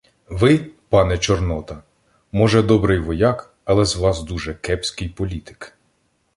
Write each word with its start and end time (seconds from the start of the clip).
—Ви, 0.29 0.57
пане 0.89 1.17
Чорнота, 1.17 1.83
може, 2.31 2.61
добрий 2.61 2.99
вояк, 2.99 3.53
але 3.65 3.85
з 3.85 3.95
вас 3.95 4.23
дуже 4.23 4.53
кепський 4.53 5.09
політик. 5.09 5.77